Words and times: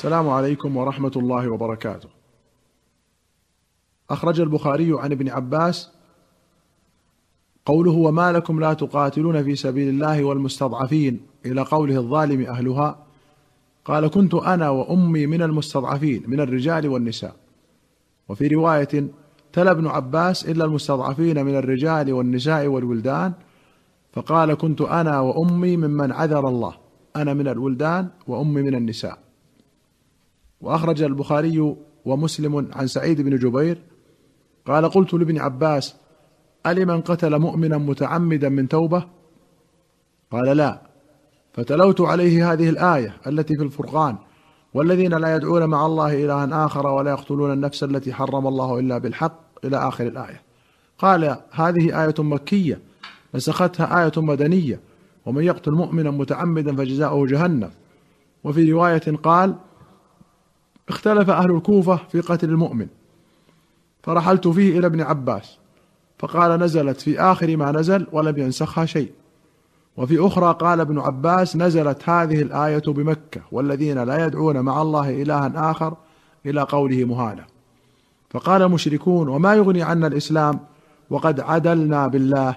السلام 0.00 0.28
عليكم 0.28 0.76
ورحمة 0.76 1.12
الله 1.16 1.48
وبركاته. 1.48 2.08
أخرج 4.10 4.40
البخاري 4.40 4.92
عن 4.98 5.12
ابن 5.12 5.28
عباس 5.28 5.90
قوله 7.66 7.92
وما 7.92 8.32
لكم 8.32 8.60
لا 8.60 8.72
تقاتلون 8.72 9.44
في 9.44 9.56
سبيل 9.56 9.88
الله 9.88 10.24
والمستضعفين 10.24 11.20
إلى 11.46 11.62
قوله 11.62 11.96
الظالم 11.96 12.40
أهلها 12.46 13.06
قال 13.84 14.06
كنت 14.06 14.34
أنا 14.34 14.70
وأمي 14.70 15.26
من 15.26 15.42
المستضعفين 15.42 16.22
من 16.26 16.40
الرجال 16.40 16.88
والنساء 16.88 17.36
وفي 18.28 18.48
رواية 18.48 19.08
تلا 19.52 19.70
ابن 19.70 19.86
عباس 19.86 20.48
إلا 20.48 20.64
المستضعفين 20.64 21.44
من 21.44 21.56
الرجال 21.56 22.12
والنساء 22.12 22.66
والولدان 22.66 23.32
فقال 24.12 24.54
كنت 24.54 24.80
أنا 24.80 25.20
وأمي 25.20 25.76
ممن 25.76 26.12
عذر 26.12 26.48
الله 26.48 26.74
أنا 27.16 27.34
من 27.34 27.48
الولدان 27.48 28.08
وأمي 28.26 28.62
من 28.62 28.74
النساء 28.74 29.29
وأخرج 30.60 31.02
البخاري 31.02 31.76
ومسلم 32.04 32.68
عن 32.72 32.86
سعيد 32.86 33.20
بن 33.20 33.38
جبير 33.38 33.78
قال 34.66 34.88
قلت 34.88 35.14
لابن 35.14 35.38
عباس 35.38 35.96
ألمن 36.66 37.00
قتل 37.00 37.38
مؤمنا 37.38 37.78
متعمدا 37.78 38.48
من 38.48 38.68
توبة؟ 38.68 39.04
قال 40.30 40.56
لا 40.56 40.80
فتلوت 41.52 42.00
عليه 42.00 42.52
هذه 42.52 42.68
الآية 42.68 43.16
التي 43.26 43.56
في 43.56 43.62
الفرقان 43.62 44.16
والذين 44.74 45.14
لا 45.14 45.36
يدعون 45.36 45.64
مع 45.64 45.86
الله 45.86 46.24
إلها 46.24 46.66
آخر 46.66 46.86
ولا 46.86 47.10
يقتلون 47.10 47.52
النفس 47.52 47.84
التي 47.84 48.12
حرم 48.12 48.46
الله 48.46 48.78
إلا 48.78 48.98
بالحق 48.98 49.40
إلى 49.64 49.76
آخر 49.76 50.06
الآية. 50.06 50.42
قال 50.98 51.36
هذه 51.50 52.04
آية 52.04 52.14
مكية 52.18 52.80
نسختها 53.34 54.04
آية 54.04 54.12
مدنية 54.16 54.80
ومن 55.26 55.44
يقتل 55.44 55.72
مؤمنا 55.72 56.10
متعمدا 56.10 56.76
فجزاؤه 56.76 57.26
جهنم. 57.26 57.70
وفي 58.44 58.72
رواية 58.72 59.16
قال 59.22 59.54
اختلف 60.90 61.30
أهل 61.30 61.50
الكوفة 61.50 61.96
في 61.96 62.20
قتل 62.20 62.48
المؤمن 62.48 62.86
فرحلت 64.02 64.48
فيه 64.48 64.78
إلى 64.78 64.86
ابن 64.86 65.00
عباس 65.00 65.58
فقال 66.18 66.60
نزلت 66.60 67.00
في 67.00 67.20
آخر 67.20 67.56
ما 67.56 67.72
نزل 67.72 68.06
ولم 68.12 68.38
ينسخها 68.38 68.86
شيء. 68.86 69.12
وفي 69.96 70.26
أخرى 70.26 70.56
قال 70.60 70.80
ابن 70.80 70.98
عباس 70.98 71.56
نزلت 71.56 72.08
هذه 72.08 72.42
الآية 72.42 72.82
بمكة 72.86 73.40
والذين 73.52 73.98
لا 73.98 74.26
يدعون 74.26 74.60
مع 74.60 74.82
الله 74.82 75.22
إلها 75.22 75.70
آخر 75.70 75.96
إلى 76.46 76.60
قوله 76.60 77.04
مهانة 77.04 77.44
فقال 78.30 78.62
المشركون 78.62 79.28
وما 79.28 79.54
يغني 79.54 79.82
عنا 79.82 80.06
الإسلام 80.06 80.60
وقد 81.10 81.40
عدلنا 81.40 82.06
بالله 82.06 82.56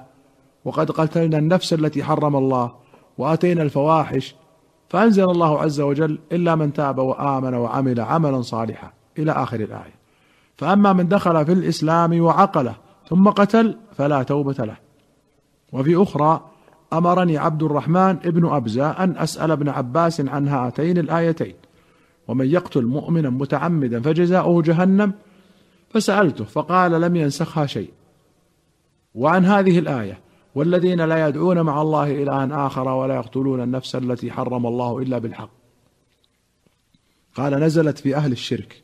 وقد 0.65 0.91
قتلنا 0.91 1.37
النفس 1.37 1.73
التي 1.73 2.03
حرم 2.03 2.35
الله 2.35 2.71
وأتينا 3.17 3.61
الفواحش 3.61 4.35
فأنزل 4.93 5.23
الله 5.23 5.59
عز 5.59 5.81
وجل 5.81 6.19
إلا 6.31 6.55
من 6.55 6.73
تاب 6.73 6.97
وآمن 6.97 7.53
وعمل 7.53 7.99
عملا 7.99 8.41
صالحا. 8.41 8.91
إلى 9.19 9.31
آخر 9.31 9.59
الآية. 9.59 9.93
فأما 10.57 10.93
من 10.93 11.07
دخل 11.07 11.45
في 11.45 11.53
الإسلام 11.53 12.21
وعقله 12.21 12.75
ثم 13.09 13.29
قتل 13.29 13.77
فلا 13.97 14.23
توبة 14.23 14.65
له. 14.65 14.75
وفي 15.71 16.03
أخرى 16.03 16.41
أمرني 16.93 17.37
عبد 17.37 17.63
الرحمن 17.63 18.17
ابن 18.25 18.45
أبزة 18.45 18.91
أن 18.91 19.17
أسأل 19.17 19.51
ابن 19.51 19.69
عباس 19.69 20.21
عن 20.21 20.47
هاتين 20.47 20.97
الآيتين. 20.97 21.55
ومن 22.27 22.45
يقتل 22.45 22.85
مؤمنا 22.85 23.29
متعمدا 23.29 24.01
فجزاؤه 24.01 24.61
جهنم. 24.61 25.13
فسألته 25.89 26.43
فقال 26.43 27.01
لم 27.01 27.15
ينسخها 27.15 27.65
شيء. 27.65 27.91
وعن 29.15 29.45
هذه 29.45 29.79
الآية 29.79 30.19
والذين 30.55 31.01
لا 31.01 31.27
يدعون 31.27 31.61
مع 31.61 31.81
الله 31.81 32.23
إلها 32.23 32.67
آخر 32.67 32.87
ولا 32.87 33.15
يقتلون 33.15 33.63
النفس 33.63 33.95
التي 33.95 34.31
حرم 34.31 34.65
الله 34.65 34.99
إلا 34.99 35.17
بالحق. 35.17 35.49
قال 37.35 37.53
نزلت 37.53 37.99
في 37.99 38.15
أهل 38.15 38.31
الشرك. 38.31 38.83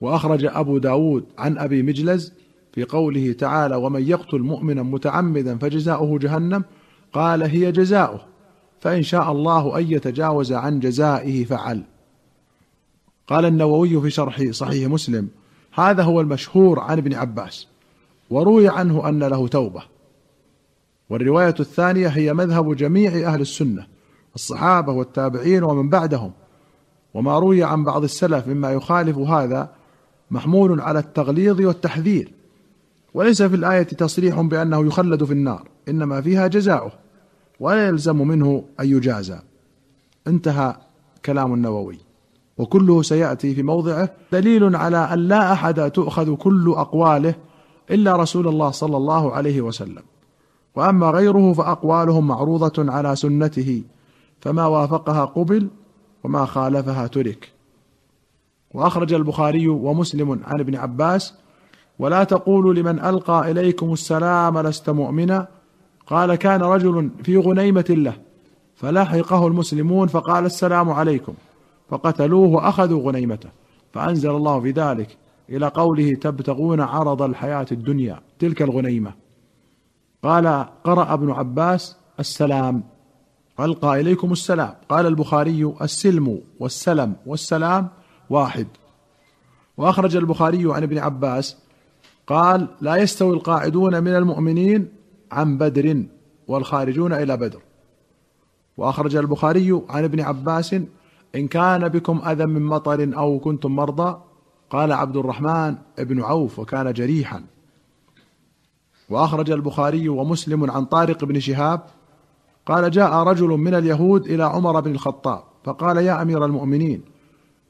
وأخرج 0.00 0.44
أبو 0.44 0.78
داود 0.78 1.24
عن 1.38 1.58
أبي 1.58 1.82
مجلز 1.82 2.32
في 2.72 2.84
قوله 2.84 3.32
تعالى 3.32 3.76
ومن 3.76 4.08
يقتل 4.08 4.38
مؤمنا 4.38 4.82
متعمدا 4.82 5.58
فجزاؤه 5.58 6.18
جهنم. 6.18 6.64
قال 7.12 7.42
هي 7.42 7.72
جزاؤه 7.72 8.20
فإن 8.80 9.02
شاء 9.02 9.32
الله 9.32 9.78
أن 9.78 9.92
يتجاوز 9.92 10.52
عن 10.52 10.80
جزائه 10.80 11.44
فعل. 11.44 11.82
قال 13.26 13.44
النووي 13.44 14.00
في 14.00 14.10
شرح 14.10 14.42
صحيح 14.50 14.88
مسلم 14.88 15.28
هذا 15.72 16.02
هو 16.02 16.20
المشهور 16.20 16.80
عن 16.80 16.98
ابن 16.98 17.14
عباس. 17.14 17.66
وروي 18.30 18.68
عنه 18.68 19.08
أن 19.08 19.18
له 19.18 19.48
توبة. 19.48 19.82
والرواية 21.10 21.54
الثانية 21.60 22.08
هي 22.08 22.34
مذهب 22.34 22.76
جميع 22.76 23.32
أهل 23.32 23.40
السنة 23.40 23.86
الصحابة 24.34 24.92
والتابعين 24.92 25.62
ومن 25.62 25.88
بعدهم. 25.88 26.32
وما 27.14 27.38
روي 27.38 27.64
عن 27.64 27.84
بعض 27.84 28.02
السلف 28.02 28.48
مما 28.48 28.72
يخالف 28.72 29.18
هذا 29.18 29.70
محمول 30.30 30.80
على 30.80 30.98
التغليظ 30.98 31.60
والتحذير. 31.60 32.32
وليس 33.14 33.42
في 33.42 33.56
الآية 33.56 33.82
تصريح 33.82 34.40
بأنه 34.40 34.86
يخلد 34.86 35.24
في 35.24 35.32
النار 35.32 35.68
إنما 35.88 36.20
فيها 36.20 36.46
جزاؤه 36.46 36.92
ولا 37.60 37.88
يلزم 37.88 38.28
منه 38.28 38.64
أن 38.80 38.88
يجازى. 38.96 39.38
انتهى 40.26 40.76
كلام 41.24 41.54
النووي. 41.54 41.98
وكله 42.58 43.02
سيأتي 43.02 43.54
في 43.54 43.62
موضعه. 43.62 44.10
دليل 44.32 44.76
على 44.76 44.96
أن 44.96 45.18
لا 45.18 45.52
أحد 45.52 45.90
تؤخذ 45.90 46.34
كل 46.34 46.74
أقواله 46.76 47.34
إلا 47.90 48.16
رسول 48.16 48.48
الله 48.48 48.70
صلى 48.70 48.96
الله 48.96 49.32
عليه 49.32 49.60
وسلم. 49.60 50.02
وأما 50.74 51.10
غيره 51.10 51.52
فأقوالهم 51.52 52.28
معروضة 52.28 52.92
على 52.92 53.16
سنته 53.16 53.82
فما 54.40 54.66
وافقها 54.66 55.24
قبل 55.24 55.68
وما 56.24 56.44
خالفها 56.44 57.06
ترك. 57.06 57.52
وأخرج 58.74 59.12
البخاري 59.12 59.68
ومسلم 59.68 60.40
عن 60.44 60.60
ابن 60.60 60.76
عباس 60.76 61.34
ولا 61.98 62.24
تقولوا 62.24 62.74
لمن 62.74 63.00
ألقى 63.00 63.50
إليكم 63.50 63.92
السلام 63.92 64.58
لست 64.58 64.90
مؤمنا. 64.90 65.48
قال 66.06 66.34
كان 66.34 66.62
رجل 66.62 67.10
في 67.22 67.36
غنيمة 67.36 67.84
له 67.88 68.14
فلحقه 68.74 69.46
المسلمون 69.46 70.08
فقال 70.08 70.44
السلام 70.44 70.90
عليكم. 70.90 71.34
فقتلوه 71.90 72.48
وأخذوا 72.48 73.02
غنيمته 73.02 73.48
فأنزل 73.92 74.30
الله 74.30 74.60
في 74.60 74.70
ذلك. 74.70 75.16
إلى 75.50 75.68
قوله 75.68 76.14
تبتغون 76.14 76.80
عرض 76.80 77.22
الحياة 77.22 77.66
الدنيا 77.72 78.20
تلك 78.38 78.62
الغنيمة. 78.62 79.14
قال 80.22 80.66
قرأ 80.84 81.14
ابن 81.14 81.30
عباس 81.30 81.96
السلام. 82.20 82.84
ألقى 83.60 84.00
إليكم 84.00 84.32
السلام. 84.32 84.74
قال 84.88 85.06
البخاري 85.06 85.74
السلم 85.82 86.40
والسلم 86.60 87.16
والسلام 87.26 87.88
واحد. 88.30 88.66
وأخرج 89.76 90.16
البخاري 90.16 90.72
عن 90.72 90.82
ابن 90.82 90.98
عباس 90.98 91.56
قال 92.26 92.68
لا 92.80 92.96
يستوي 92.96 93.34
القاعدون 93.34 94.02
من 94.04 94.14
المؤمنين 94.16 94.88
عن 95.32 95.58
بدر 95.58 96.04
والخارجون 96.48 97.12
إلى 97.12 97.36
بدر. 97.36 97.60
وأخرج 98.76 99.16
البخاري 99.16 99.82
عن 99.88 100.04
ابن 100.04 100.20
عباس 100.20 100.74
إن 101.34 101.48
كان 101.48 101.88
بكم 101.88 102.20
أذى 102.26 102.46
من 102.46 102.62
مطر 102.62 103.10
أو 103.16 103.38
كنتم 103.38 103.76
مرضى 103.76 104.29
قال 104.70 104.92
عبد 104.92 105.16
الرحمن 105.16 105.76
بن 105.98 106.22
عوف 106.22 106.58
وكان 106.58 106.92
جريحا. 106.92 107.44
وأخرج 109.10 109.50
البخاري 109.50 110.08
ومسلم 110.08 110.70
عن 110.70 110.84
طارق 110.84 111.24
بن 111.24 111.40
شهاب 111.40 111.80
قال 112.66 112.90
جاء 112.90 113.14
رجل 113.14 113.48
من 113.48 113.74
اليهود 113.74 114.26
إلى 114.26 114.44
عمر 114.44 114.80
بن 114.80 114.90
الخطاب 114.90 115.42
فقال 115.64 115.96
يا 115.96 116.22
أمير 116.22 116.44
المؤمنين 116.44 117.02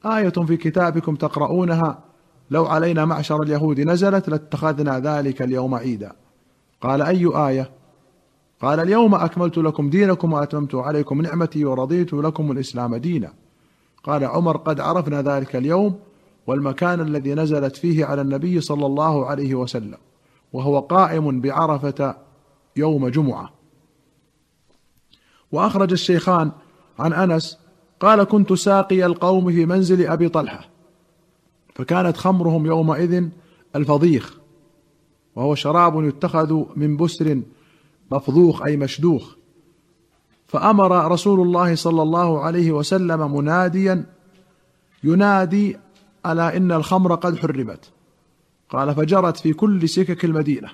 آية 0.07 0.29
في 0.29 0.57
كتابكم 0.57 1.15
تقرؤونها؟ 1.15 1.99
لو 2.51 2.67
علينا 2.67 3.05
معشر 3.05 3.43
اليهود 3.43 3.81
نزلت 3.81 4.29
لاتخذنا 4.29 5.01
ذلك 5.01 5.43
اليوم 5.43 5.75
عيدا. 5.75 6.13
قال 6.81 7.03
أي 7.03 7.27
آية؟ 7.27 7.71
قال 8.63 8.81
اليوم 8.81 9.15
أكملت 9.15 9.59
لكم 9.59 9.91
دينكم 9.91 10.33
وأتممت 10.33 10.75
عليكم 10.75 11.23
نعمتي 11.23 11.65
ورضيت 11.65 12.13
لكم 12.13 12.53
الإسلام 12.53 12.97
دينا. 12.97 13.33
قال 14.05 14.25
عمر 14.25 14.57
قد 14.57 14.81
عرفنا 14.81 15.23
ذلك 15.23 15.57
اليوم 15.57 15.99
والمكان 16.47 17.01
الذي 17.01 17.35
نزلت 17.35 17.77
فيه 17.77 18.05
على 18.05 18.23
النبي 18.23 18.61
صلى 18.61 18.87
الله 18.87 19.27
عليه 19.27 19.55
وسلم 19.55 19.99
وهو 20.53 20.79
قائم 20.79 21.41
بعرفة 21.41 22.17
يوم 22.77 23.09
جمعة. 23.09 23.51
وأخرج 25.53 25.93
الشيخان 25.93 26.53
عن 26.99 27.13
أنس 27.13 27.59
قال 28.01 28.25
كنت 28.25 28.53
ساقي 28.53 29.07
القوم 29.07 29.53
في 29.53 29.67
منزل 29.67 30.07
أبي 30.07 30.29
طلحة 30.29 30.69
فكانت 31.75 32.17
خمرهم 32.17 32.67
يومئذ 32.67 33.29
الفضيخ 33.77 34.39
وهو 35.37 35.55
شراب 35.55 36.05
يتخذ 36.05 36.65
من 36.77 36.97
بسر 36.97 37.43
مفضوخ 38.11 38.63
أي 38.63 38.77
مشدوخ. 38.77 39.37
فأمر 40.47 41.13
رسول 41.13 41.41
الله 41.41 41.75
صلى 41.75 42.03
الله 42.03 42.41
عليه 42.41 42.73
وسلم 42.73 43.37
مناديا 43.37 44.05
ينادي 45.05 45.77
ألا 46.27 46.57
إن 46.57 46.73
الخمر 46.73 47.15
قد 47.15 47.39
حرمت 47.39 47.91
قال 48.71 48.95
فجرت 48.95 49.37
في 49.37 49.53
كل 49.53 49.89
سكك 49.89 50.25
المدينة. 50.25 50.69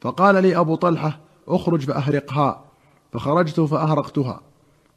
فقال 0.00 0.42
لي 0.42 0.56
أبو 0.56 0.74
طلحة 0.74 1.20
اخرج 1.48 1.80
فأهرقها. 1.80 2.64
فخرجت 3.12 3.60
فأهرقتها. 3.60 4.40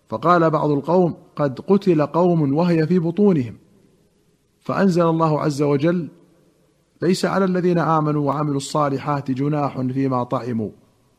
فقال 0.10 0.50
بعض 0.50 0.70
القوم 0.70 1.16
قد 1.36 1.60
قتل 1.60 2.06
قوم 2.06 2.54
وهي 2.54 2.88
في 2.88 3.00
بطونهم. 3.00 3.56
فأنزل 4.62 5.06
الله 5.06 5.42
عز 5.42 5.62
وجل 5.62 6.08
ليس 7.02 7.26
على 7.26 7.46
الذين 7.46 7.80
آمنوا 7.80 8.28
وعملوا 8.28 8.58
الصالحات 8.58 9.32
جناح 9.32 9.82
فيما 9.82 10.24
طعموا 10.24 10.70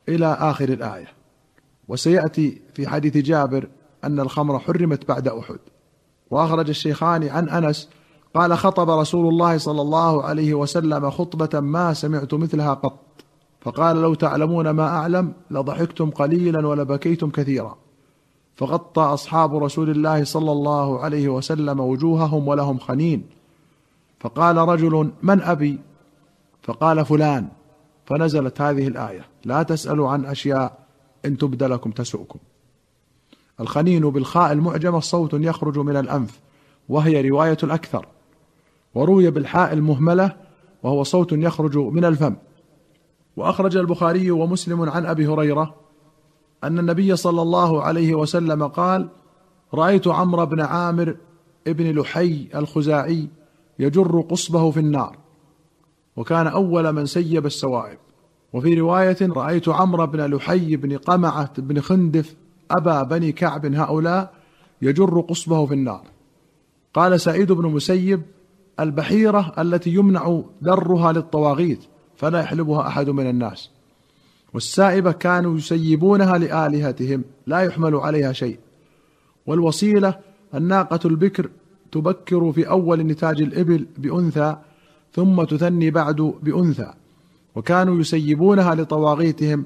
إلى 0.08 0.26
آخر 0.26 0.68
الآية. 0.68 1.08
وسيأتي 1.88 2.60
في 2.74 2.88
حديث 2.88 3.16
جابر 3.16 3.68
أن 4.04 4.20
الخمر 4.20 4.58
حرمت 4.58 5.08
بعد 5.08 5.28
أحد. 5.28 5.58
وأخرج 6.30 6.68
الشيخان 6.68 7.28
عن 7.28 7.48
أنس 7.48 7.88
قال 8.34 8.58
خطب 8.58 8.90
رسول 8.90 9.28
الله 9.28 9.58
صلى 9.58 9.82
الله 9.82 10.22
عليه 10.22 10.54
وسلم 10.54 11.10
خطبة 11.10 11.60
ما 11.60 11.94
سمعت 11.94 12.34
مثلها 12.34 12.75
قط. 12.75 12.98
فقال 13.60 13.96
لو 13.96 14.14
تعلمون 14.14 14.70
ما 14.70 14.88
أعلم 14.88 15.32
لضحكتم 15.50 16.10
قليلا 16.10 16.66
ولبكيتم 16.66 17.31
كثيرا. 17.31 17.76
فغطى 18.56 19.02
أصحاب 19.02 19.56
رسول 19.56 19.90
الله 19.90 20.25
صلى 20.25 20.52
الله 20.52 21.00
عليه 21.00 21.28
وسلم 21.28 21.81
وجوههم 21.81 22.48
ولهم 22.48 22.78
خنين. 22.78 23.26
فقال 24.20 24.56
رجل 24.56 25.10
من 25.22 25.42
أبي؟ 25.42 25.78
فقال 26.62 27.04
فلان. 27.04 27.48
فنزلت 28.06 28.60
هذه 28.60 28.88
الآية. 28.88 29.25
لا 29.44 29.62
تسألوا 29.62 30.08
عن 30.08 30.25
أشياء 30.25 30.78
إن 31.25 31.38
تبد 31.38 31.62
لكم 31.62 31.90
تسؤكم. 31.90 32.38
الخنين 33.60 34.10
بالخاء 34.10 34.52
المعجمة 34.52 35.00
صوت 35.00 35.34
يخرج 35.34 35.78
من 35.78 35.96
الأنف 35.96 36.40
وهي 36.88 37.28
رواية 37.28 37.58
الأكثر. 37.62 38.06
وروي 38.94 39.31
بالحاء 39.31 39.73
المهملة 39.73 40.37
وهو 40.82 41.02
صوت 41.02 41.32
يخرج 41.32 41.76
من 41.79 42.05
الفم. 42.05 42.37
وأخرج 43.37 43.76
البخاري 43.76 44.31
ومسلم 44.31 44.91
عن 44.91 45.06
أبي 45.06 45.26
هريرة 45.26 45.75
أن 46.64 46.79
النبي 46.79 47.17
صلى 47.17 47.43
الله 47.43 47.82
عليه 47.82 48.14
وسلم 48.14 48.67
قال 48.67 49.08
رأيت 49.75 50.08
عمرو 50.08 50.46
بن 50.46 50.61
عامر 50.61 51.17
ابن 51.67 51.99
لحي 51.99 52.49
الخزاعي 52.55 53.29
يجر 53.79 54.20
قصبه 54.20 54.70
في 54.70 54.81
النار 54.81 55.17
وكان 56.17 56.46
أول 56.46 56.93
من 56.93 57.06
سيب 57.06 57.46
السوائب. 57.46 57.99
وفي 58.52 58.75
رواية 58.75 59.17
رأيت 59.23 59.69
عمرو 59.69 60.06
بن 60.06 60.35
لحي 60.35 60.76
بن 60.76 60.96
قمعة 60.96 61.61
بن 61.61 61.81
خندف 61.81 62.35
أبا 62.70 63.02
بني 63.02 63.32
كعب 63.32 63.67
هؤلاء 63.75 64.35
يجر 64.82 65.20
قصبه 65.20 65.67
في 65.67 65.75
النار. 65.75 66.02
قال 66.94 67.20
سعيد 67.20 67.52
بن 67.52 67.69
مسيب 67.69 68.23
البحيرة 68.80 69.52
التي 69.58 69.90
يمنع 69.90 70.42
درها 70.62 71.12
للطواغيت 71.12 71.84
فلا 72.16 72.40
يحلبها 72.40 72.86
أحد 72.86 73.10
من 73.10 73.30
الناس. 73.30 73.70
والسائبة 74.54 75.12
كانوا 75.12 75.56
يسيبونها 75.56 76.38
لآلهتهم 76.38 77.24
لا 77.46 77.60
يحمل 77.60 77.94
عليها 77.94 78.32
شيء. 78.32 78.58
والوصيله 79.46 80.18
الناقة 80.54 81.00
البكر 81.04 81.50
تبكر 81.92 82.52
في 82.52 82.68
أول 82.68 83.00
نتاج 83.00 83.42
الإبل 83.42 83.86
بأنثى 83.98 84.56
ثم 85.12 85.44
تثني 85.44 85.90
بعد 85.90 86.34
بأنثى. 86.42 86.92
وكانوا 87.54 88.00
يسيبونها 88.00 88.74
لطواغيتهم 88.74 89.64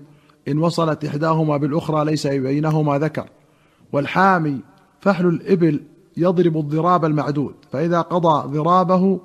إن 0.49 0.59
وصلت 0.59 1.05
إحداهما 1.05 1.57
بالأخرى 1.57 2.05
ليس 2.05 2.27
بينهما 2.27 2.99
ذكر. 2.99 3.29
والحامي 3.93 4.61
فحل 5.01 5.27
الإبل 5.27 5.81
يضرب 6.17 6.57
الضراب 6.57 7.05
المعدود 7.05 7.55
فإذا 7.71 8.01
قضى 8.01 8.59
ضرابه 8.59 9.21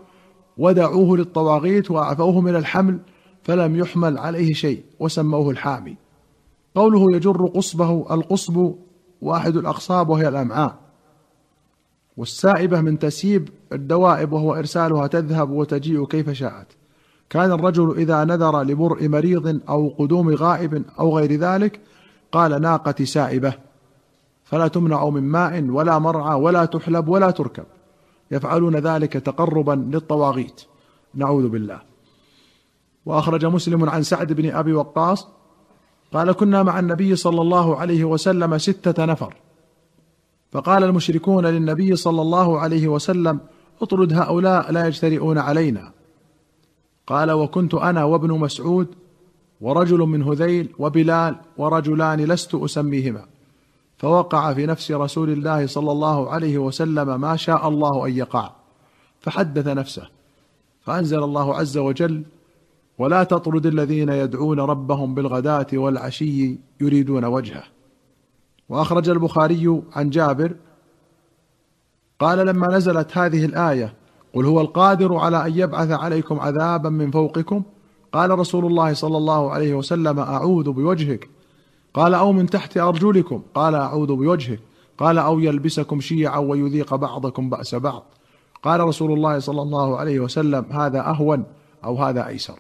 ودعوه 0.58 1.18
للطواغيت 1.18 1.92
وأعفوه 1.92 2.42
من 2.42 2.56
الحمل 2.56 3.00
فلم 3.44 3.76
يحمل 3.76 4.18
عليه 4.18 4.54
شيء 4.54 4.84
وسموه 5.00 5.50
الحامي. 5.50 5.96
قوله 6.76 7.16
يجر 7.16 7.46
قصبه 7.46 8.14
القصب 8.14 8.74
واحد 9.22 9.58
الأقصاب 9.58 10.10
وهي 10.10 10.28
الأمعاء. 10.28 10.76
والسائبة 12.18 12.82
من 12.82 13.00
تسيب 13.00 13.50
الدوائب 13.72 14.34
وهو 14.34 14.54
إرسالها 14.54 15.08
تذهب 15.08 15.50
وتجيء 15.50 16.06
كيف 16.06 16.30
شاءت. 16.30 16.68
كان 17.30 17.52
الرجل 17.52 17.98
إذا 17.98 18.24
نذر 18.24 18.62
لبرء 18.62 19.08
مريض 19.08 19.62
أو 19.70 19.90
قدوم 20.00 20.30
غائب 20.30 20.84
أو 21.00 21.18
غير 21.18 21.36
ذلك 21.36 21.80
قال 22.32 22.62
ناقتي 22.62 23.06
سائبة. 23.06 23.54
فلا 24.54 24.68
تمنع 24.68 25.10
من 25.10 25.24
ماء 25.24 25.64
ولا 25.64 26.00
مرعى 26.00 26.42
ولا 26.42 26.66
تحلب 26.66 27.08
ولا 27.08 27.32
تركب. 27.32 27.64
يفعلون 28.32 28.76
ذلك 28.76 29.14
تقربا 29.14 29.72
للطواغيت. 29.72 30.62
نعوذ 31.16 31.50
بالله. 31.50 31.82
وأخرج 33.06 33.46
مسلم 33.46 33.90
عن 33.90 34.04
سعد 34.04 34.34
بن 34.34 34.52
أبي 34.52 34.74
وقاص 34.74 35.28
قال 36.14 36.32
كنا 36.32 36.64
مع 36.64 36.80
النبي 36.80 37.16
صلى 37.16 37.42
الله 37.42 37.78
عليه 37.78 38.04
وسلم 38.04 38.58
ستة 38.58 39.06
نفر. 39.06 39.36
فقال 40.52 40.84
المشركون 40.84 41.46
للنبي 41.46 41.96
صلى 41.96 42.22
الله 42.22 42.60
عليه 42.60 42.88
وسلم 42.88 43.40
اطرد 43.82 44.14
هؤلاء 44.14 44.72
لا 44.72 44.88
يجترئون 44.88 45.38
علينا. 45.38 45.92
قال 47.08 47.32
وكنت 47.32 47.74
أنا 47.74 48.04
وابن 48.04 48.40
مسعود 48.40 48.88
ورجل 49.62 50.00
من 50.00 50.24
هذيل 50.24 50.70
وبلال 50.80 51.36
ورجلان 51.58 52.22
لست 52.22 52.56
أسميهما. 52.56 53.33
فوقع 54.04 54.54
في 54.54 54.66
نفس 54.66 54.92
رسول 54.92 55.30
الله 55.30 55.68
صلى 55.68 55.92
الله 55.92 56.30
عليه 56.30 56.58
وسلم 56.58 57.22
ما 57.22 57.36
شاء 57.36 57.68
الله 57.68 58.08
أن 58.08 58.18
يقع 58.18 58.52
فحدث 59.20 59.68
نفسه 59.68 60.08
فأنزل 60.82 61.24
الله 61.24 61.56
عز 61.56 61.78
وجل 61.78 62.24
ولا 62.98 63.24
تطرد 63.24 63.66
الذين 63.66 64.10
يدعون 64.10 64.60
ربهم 64.60 65.16
بالغداة 65.16 65.68
والعشي 65.74 66.58
يريدون 66.82 67.26
وجهه. 67.26 67.64
وأخرج 68.70 69.10
البخاري 69.10 69.82
عن 69.96 70.10
جابر 70.10 70.56
قال 72.20 72.48
لما 72.48 72.68
نزلت 72.68 73.18
هذه 73.18 73.46
الآية 73.46 73.94
قل 74.34 74.46
هو 74.46 74.62
القادر 74.62 75.16
على 75.16 75.46
أن 75.46 75.60
يبعث 75.60 75.92
عليكم 75.92 76.40
عذابا 76.40 76.90
من 76.90 77.12
فوقكم؟ 77.12 77.64
قال 78.14 78.40
رسول 78.40 78.66
الله 78.66 78.94
صلى 78.94 79.18
الله 79.18 79.52
عليه 79.52 79.74
وسلم 79.74 80.20
أعوذ 80.20 80.72
بوجهك 80.72 81.30
قال 81.94 82.14
أو 82.14 82.32
من 82.32 82.46
تحت 82.46 82.78
أرجلكم. 82.78 83.42
قال 83.56 83.76
أعوذ 83.76 84.08
بوجهك. 84.08 84.60
قال 84.98 85.18
أو 85.18 85.40
يلبسكم 85.40 86.02
شيعا 86.02 86.38
ويذيق 86.38 86.96
بعضكم 86.96 87.50
بأس 87.50 87.76
بعض. 87.76 88.04
قال 88.64 88.80
رسول 88.80 89.12
الله 89.12 89.40
صلى 89.40 89.62
الله 89.62 89.98
عليه 89.98 90.20
وسلم 90.20 90.66
هذا 90.72 91.00
أهون 91.00 91.44
أو 91.86 92.04
هذا 92.04 92.28
أيسر. 92.28 92.60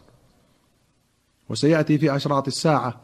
وسيأتي 1.49 1.97
في 1.97 2.15
أشراط 2.15 2.47
الساعة 2.47 2.95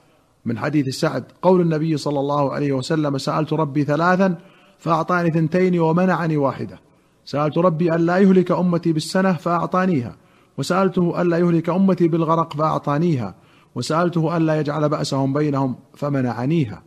من 0.46 0.58
حديث 0.58 0.96
سعد. 0.96 1.24
قول 1.42 1.62
النبي 1.62 1.98
صلى 1.98 2.20
الله 2.20 2.54
عليه 2.54 2.74
وسلم 2.74 3.18
سألت 3.18 3.54
ربي 3.54 3.84
ثلاثا 3.84 4.38
فأعطاني 4.80 5.30
ثنتين 5.30 5.80
ومنعني 5.80 6.38
واحدة. 6.38 6.80
سألت 7.26 7.58
ربي 7.58 7.96
الا 7.96 8.18
يهلك 8.18 8.52
أمتي 8.52 8.94
بالسنة 8.94 9.34
فأعطانيها. 9.34 10.16
وسألته 10.58 11.22
الا 11.22 11.38
يهلك 11.38 11.70
أمتي 11.70 12.08
بالغرق 12.08 12.54
فأعطانيها. 12.54 13.36
وسألته 13.76 14.38
ألا 14.38 14.60
يجعل 14.60 14.90
بأسهم 14.90 15.34
بينهم 15.34 15.76
فمنعنيها. 15.96 16.84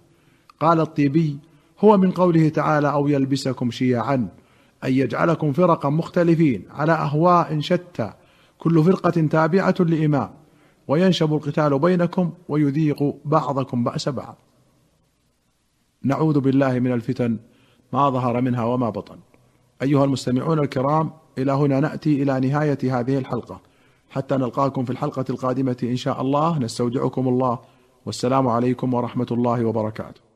قال 0.60 0.80
الطيبي 0.80 1.38
هو 1.80 1.96
من 1.96 2.10
قوله 2.10 2.48
تعالى 2.48 2.92
أو 2.92 3.08
يلبسكم 3.08 3.70
شيعا 3.70 4.28
ان 4.84 4.92
يجعلكم 4.92 5.52
فرقا 5.52 5.90
مختلفين 5.90 6.64
على 6.70 6.92
أهواء 6.92 7.60
شتى 7.60 8.12
كل 8.58 8.84
فرقة 8.84 9.10
تابعة 9.10 9.74
لإمام 9.80 10.30
وينشب 10.88 11.34
القتال 11.34 11.78
بينكم 11.78 12.32
ويذيق 12.48 13.14
بعضكم 13.24 13.84
بأس 13.84 14.08
بعض. 14.08 14.36
نعوذ 16.02 16.40
بالله 16.40 16.78
من 16.78 16.92
الفتن 16.92 17.38
ما 17.92 18.10
ظهر 18.10 18.40
منها 18.40 18.64
وما 18.64 18.90
بطن. 18.90 19.16
أيها 19.82 20.04
المستمعون 20.04 20.58
الكرام 20.58 21.10
إلى 21.38 21.52
هنا 21.52 21.80
نأتي 21.80 22.22
إلى 22.22 22.40
نهاية 22.40 22.78
هذه 23.00 23.18
الحلقة. 23.18 23.60
حتى 24.12 24.35
نلقاكم 24.37 24.85
في 24.85 24.92
الحلقة 24.92 25.25
القادمة 25.31 25.76
إن 25.83 25.97
شاء 25.97 26.21
الله. 26.21 26.59
نستودعكم 26.59 27.28
الله. 27.28 27.59
والسلام 28.07 28.49
عليكم 28.49 28.95
ورحمة 28.95 29.26
الله 29.31 29.64
وبركاته. 29.64 30.31